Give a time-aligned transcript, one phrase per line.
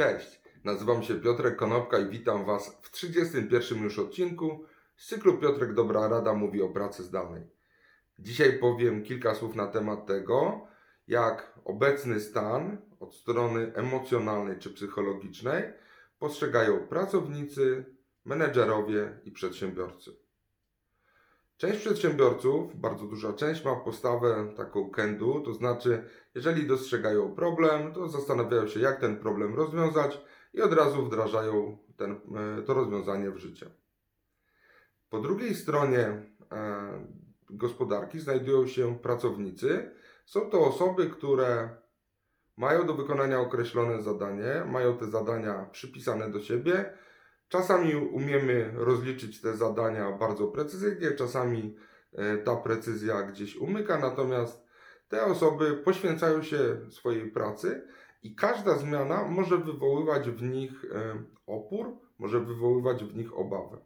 [0.00, 4.64] Cześć, nazywam się Piotrek Konopka i witam Was w 31 już odcinku
[4.96, 7.42] z cyklu Piotrek Dobra Rada mówi o pracy zdalnej.
[8.18, 10.66] Dzisiaj powiem kilka słów na temat tego,
[11.08, 15.62] jak obecny stan od strony emocjonalnej czy psychologicznej
[16.18, 17.84] postrzegają pracownicy,
[18.24, 20.10] menedżerowie i przedsiębiorcy.
[21.60, 26.04] Część przedsiębiorców, bardzo duża część, ma postawę taką kendu, to znaczy,
[26.34, 30.20] jeżeli dostrzegają problem, to zastanawiają się, jak ten problem rozwiązać
[30.54, 33.70] i od razu wdrażają ten, e, to rozwiązanie w życie.
[35.10, 36.26] Po drugiej stronie e,
[37.50, 39.90] gospodarki znajdują się pracownicy.
[40.24, 41.68] Są to osoby, które
[42.56, 46.92] mają do wykonania określone zadanie, mają te zadania przypisane do siebie
[47.50, 51.76] Czasami umiemy rozliczyć te zadania bardzo precyzyjnie, czasami
[52.12, 54.66] e, ta precyzja gdzieś umyka, natomiast
[55.08, 57.86] te osoby poświęcają się swojej pracy
[58.22, 63.78] i każda zmiana może wywoływać w nich e, opór, może wywoływać w nich obawę.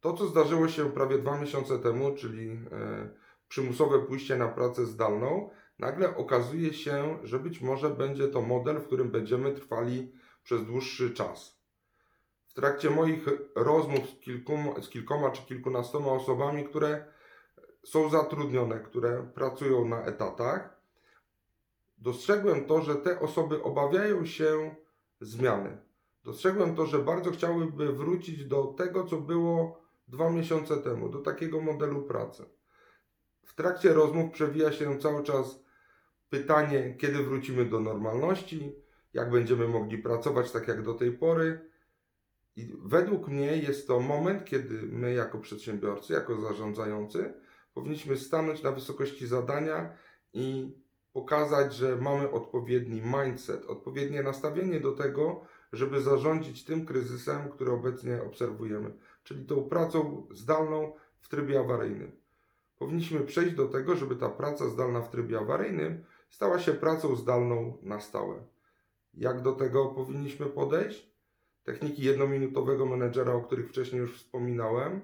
[0.00, 3.08] To, co zdarzyło się prawie dwa miesiące temu, czyli e,
[3.48, 8.86] przymusowe pójście na pracę zdalną, nagle okazuje się, że być może będzie to model, w
[8.86, 11.57] którym będziemy trwali przez dłuższy czas
[12.58, 17.04] trakcie moich rozmów z, kilkoma, z kilkoma czy kilkunastoma osobami, które
[17.84, 20.80] są zatrudnione, które pracują na etatach,
[21.98, 24.74] dostrzegłem to, że te osoby obawiają się
[25.20, 25.78] zmiany.
[26.24, 31.60] Dostrzegłem to, że bardzo chciałyby wrócić do tego, co było dwa miesiące temu, do takiego
[31.60, 32.44] modelu pracy.
[33.42, 35.64] W trakcie rozmów przewija się cały czas
[36.30, 38.74] pytanie, kiedy wrócimy do normalności,
[39.12, 41.67] jak będziemy mogli pracować tak jak do tej pory
[42.58, 47.34] i według mnie jest to moment, kiedy my, jako przedsiębiorcy, jako zarządzający,
[47.74, 49.92] powinniśmy stanąć na wysokości zadania
[50.32, 50.76] i
[51.12, 55.40] pokazać, że mamy odpowiedni mindset, odpowiednie nastawienie do tego,
[55.72, 62.12] żeby zarządzić tym kryzysem, który obecnie obserwujemy, czyli tą pracą zdalną w trybie awaryjnym.
[62.78, 67.78] Powinniśmy przejść do tego, żeby ta praca zdalna w trybie awaryjnym stała się pracą zdalną
[67.82, 68.44] na stałe.
[69.14, 71.17] Jak do tego powinniśmy podejść?
[71.68, 75.00] Techniki jednominutowego menedżera, o których wcześniej już wspominałem,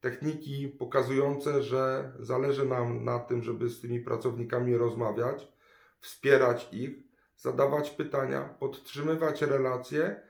[0.00, 5.48] techniki pokazujące, że zależy nam na tym, żeby z tymi pracownikami rozmawiać,
[6.00, 6.90] wspierać ich,
[7.36, 10.20] zadawać pytania, podtrzymywać relacje,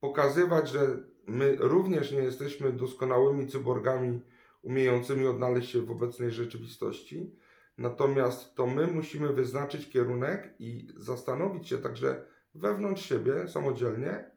[0.00, 4.20] pokazywać, że my również nie jesteśmy doskonałymi cyborgami
[4.62, 7.36] umiejącymi odnaleźć się w obecnej rzeczywistości.
[7.78, 14.30] Natomiast to my musimy wyznaczyć kierunek i zastanowić się także wewnątrz siebie samodzielnie,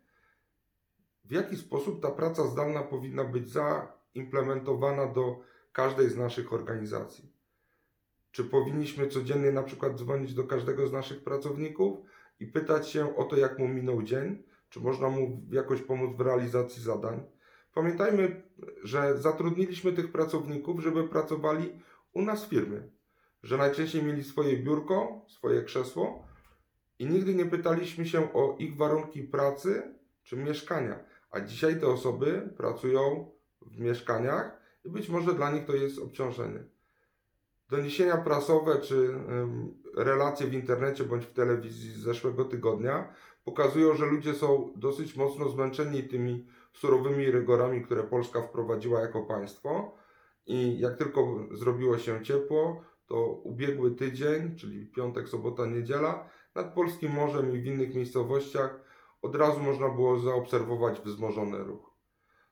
[1.25, 5.39] w jaki sposób ta praca zdalna powinna być zaimplementowana do
[5.71, 7.33] każdej z naszych organizacji.
[8.31, 11.99] Czy powinniśmy codziennie na przykład dzwonić do każdego z naszych pracowników
[12.39, 16.21] i pytać się o to, jak mu minął dzień, czy można mu jakoś pomóc w
[16.21, 17.23] realizacji zadań.
[17.73, 18.43] Pamiętajmy,
[18.83, 21.79] że zatrudniliśmy tych pracowników, żeby pracowali
[22.13, 22.81] u nas w firmie,
[23.43, 26.27] że najczęściej mieli swoje biurko, swoje krzesło
[26.99, 30.99] i nigdy nie pytaliśmy się o ich warunki pracy czy mieszkania.
[31.31, 36.63] A dzisiaj te osoby pracują w mieszkaniach i być może dla nich to jest obciążenie.
[37.69, 39.13] Doniesienia prasowe czy
[39.97, 43.13] relacje w internecie bądź w telewizji z zeszłego tygodnia
[43.43, 49.97] pokazują, że ludzie są dosyć mocno zmęczeni tymi surowymi rygorami, które Polska wprowadziła jako państwo.
[50.45, 57.11] I jak tylko zrobiło się ciepło, to ubiegły tydzień, czyli piątek, sobota, niedziela, nad polskim
[57.11, 58.79] morzem i w innych miejscowościach
[59.23, 61.93] od razu można było zaobserwować wzmożony ruch.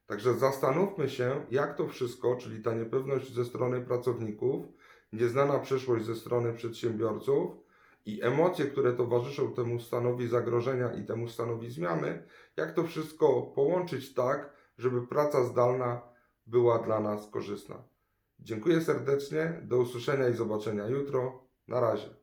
[0.08, 4.66] Także zastanówmy się, jak to wszystko, czyli ta niepewność ze strony pracowników,
[5.14, 7.52] nieznana przyszłość ze strony przedsiębiorców
[8.06, 12.24] i emocje, które towarzyszą temu stanowi zagrożenia i temu stanowi zmiany,
[12.58, 16.02] jak to wszystko połączyć tak, żeby praca zdalna
[16.48, 17.84] była dla nas korzystna.
[18.40, 21.44] Dziękuję serdecznie, do usłyszenia i zobaczenia jutro.
[21.68, 22.21] Na razie.